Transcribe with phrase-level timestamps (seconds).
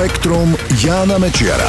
[0.00, 1.68] Spektrum Jána Mečiara.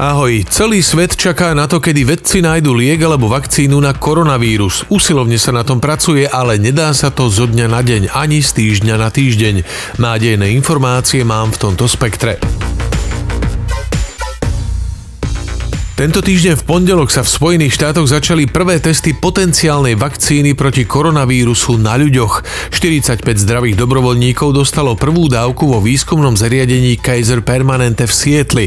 [0.00, 4.88] Ahoj, celý svet čaká na to, kedy vedci nájdu liek alebo vakcínu na koronavírus.
[4.88, 8.48] Usilovne sa na tom pracuje, ale nedá sa to zo dňa na deň, ani z
[8.56, 9.54] týždňa na týždeň.
[10.00, 12.40] Nádejné informácie mám v tomto spektre.
[15.98, 21.74] Tento týždeň v pondelok sa v Spojených štátoch začali prvé testy potenciálnej vakcíny proti koronavírusu
[21.74, 22.46] na ľuďoch.
[22.70, 28.66] 45 zdravých dobrovoľníkov dostalo prvú dávku vo výskumnom zariadení Kaiser Permanente v Sietli.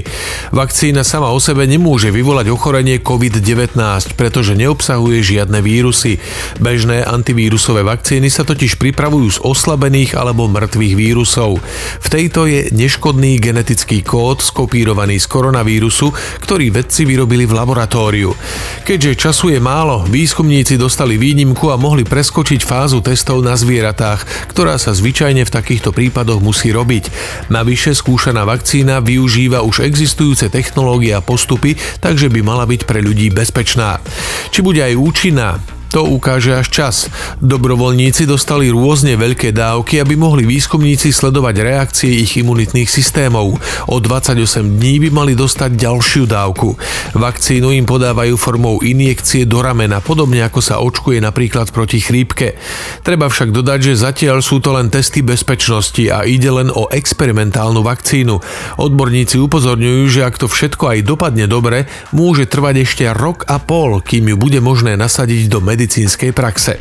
[0.52, 3.80] Vakcína sama o sebe nemôže vyvolať ochorenie COVID-19,
[4.20, 6.20] pretože neobsahuje žiadne vírusy.
[6.60, 11.64] Bežné antivírusové vakcíny sa totiž pripravujú z oslabených alebo mŕtvych vírusov.
[11.96, 16.12] V tejto je neškodný genetický kód skopírovaný z koronavírusu,
[16.44, 18.34] ktorý vedci vyrobili vyrobili v laboratóriu.
[18.82, 24.82] Keďže času je málo, výskumníci dostali výnimku a mohli preskočiť fázu testov na zvieratách, ktorá
[24.82, 27.14] sa zvyčajne v takýchto prípadoch musí robiť.
[27.54, 33.30] Navyše skúšaná vakcína využíva už existujúce technológie a postupy, takže by mala byť pre ľudí
[33.30, 34.02] bezpečná.
[34.50, 36.96] Či bude aj účinná, to ukáže až čas.
[37.44, 43.60] Dobrovoľníci dostali rôzne veľké dávky, aby mohli výskumníci sledovať reakcie ich imunitných systémov.
[43.92, 46.80] O 28 dní by mali dostať ďalšiu dávku.
[47.12, 52.56] Vakcínu im podávajú formou injekcie do ramena, podobne ako sa očkuje napríklad proti chrípke.
[53.04, 57.84] Treba však dodať, že zatiaľ sú to len testy bezpečnosti a ide len o experimentálnu
[57.84, 58.40] vakcínu.
[58.80, 64.00] Odborníci upozorňujú, že ak to všetko aj dopadne dobre, môže trvať ešte rok a pol,
[64.00, 66.78] kým ju bude možné nasadiť do medicíny medicínskej praxe.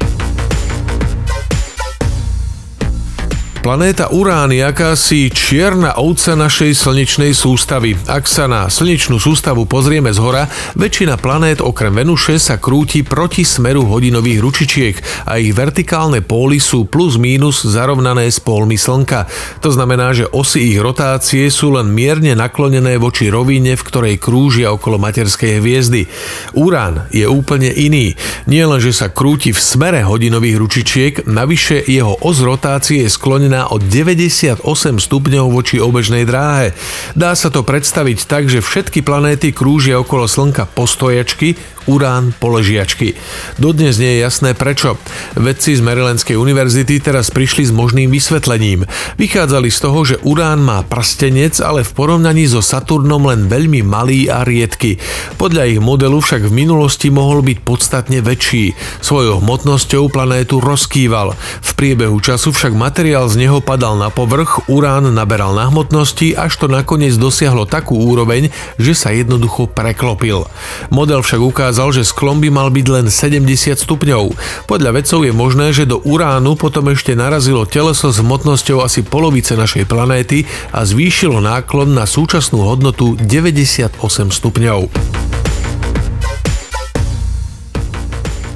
[3.61, 7.92] Planéta Urán je akási čierna ovca našej slnečnej sústavy.
[8.08, 10.48] Ak sa na slnečnú sústavu pozrieme z hora,
[10.80, 14.97] väčšina planét okrem Venuše sa krúti proti smeru hodinových ručičiek
[15.28, 19.28] a ich vertikálne póly sú plus mínus zarovnané s pólmi Slnka.
[19.61, 24.72] To znamená, že osy ich rotácie sú len mierne naklonené voči rovine, v ktorej krúžia
[24.72, 26.08] okolo materskej hviezdy.
[26.56, 28.17] Urán je úplne iný.
[28.48, 33.49] Nie len, že sa krúti v smere hodinových ručičiek, navyše jeho os rotácie je sklonená
[33.50, 34.62] sklonená o 98
[35.02, 36.70] stupňov voči obežnej dráhe.
[37.18, 41.58] Dá sa to predstaviť tak, že všetky planéty krúžia okolo Slnka postojačky,
[41.90, 43.18] urán poležiačky.
[43.58, 44.95] Dodnes nie je jasné prečo.
[45.34, 48.86] Vedci z Marylandskej univerzity teraz prišli s možným vysvetlením.
[49.18, 54.30] Vychádzali z toho, že urán má prstenec, ale v porovnaní so Saturnom len veľmi malý
[54.30, 55.02] a riedky.
[55.34, 58.79] Podľa ich modelu však v minulosti mohol byť podstatne väčší.
[59.02, 61.34] Svojou hmotnosťou planétu rozkýval.
[61.64, 66.52] V priebehu času však materiál z neho padal na povrch, urán naberal na hmotnosti, až
[66.61, 70.45] to nakoniec dosiahlo takú úroveň, že sa jednoducho preklopil.
[70.92, 74.36] Model však ukázal, ukázal, že sklon by mal byť len 70 stupňov.
[74.68, 79.57] Podľa vedcov je možné, že do uránu potom ešte narazilo teleso s hmotnosťou asi polovice
[79.57, 80.45] našej planéty
[80.77, 83.96] a zvýšilo náklon na súčasnú hodnotu 98
[84.29, 85.30] stupňov.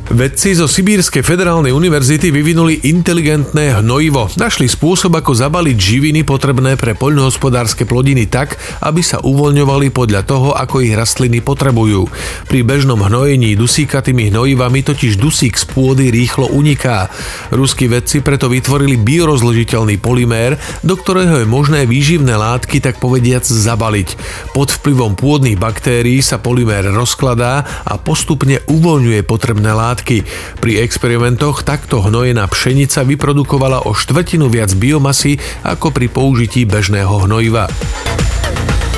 [0.05, 4.29] Vedci zo Sibírskej federálnej univerzity vyvinuli inteligentné hnojivo.
[4.37, 10.53] Našli spôsob, ako zabaliť živiny potrebné pre poľnohospodárske plodiny tak, aby sa uvoľňovali podľa toho,
[10.53, 12.05] ako ich rastliny potrebujú.
[12.45, 17.09] Pri bežnom hnojení dusíkatými hnojivami totiž dusík z pôdy rýchlo uniká.
[17.49, 24.21] Ruskí vedci preto vytvorili biorozložiteľný polymér, do ktorého je možné výživné látky tak povediac zabaliť.
[24.53, 30.27] Pod vplyvom pôdnych baktérií sa polymér rozkladá a postupne uvoľňuje potrebné látky látky.
[30.59, 37.71] Pri experimentoch takto hnojená pšenica vyprodukovala o štvrtinu viac biomasy ako pri použití bežného hnojiva.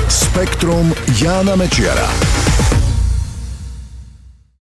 [0.09, 0.89] Spektrum
[1.21, 2.26] Jána Mečiara.